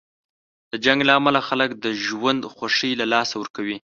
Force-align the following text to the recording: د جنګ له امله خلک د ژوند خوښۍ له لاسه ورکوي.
د 0.71 0.73
جنګ 0.85 0.99
له 1.07 1.13
امله 1.19 1.39
خلک 1.47 1.69
د 1.83 1.85
ژوند 2.05 2.41
خوښۍ 2.55 2.91
له 3.01 3.05
لاسه 3.13 3.35
ورکوي. 3.37 3.77